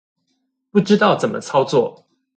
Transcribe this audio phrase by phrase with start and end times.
[0.71, 2.07] 不知道怎麼操作